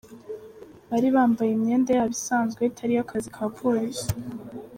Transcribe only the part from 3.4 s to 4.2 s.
polisi.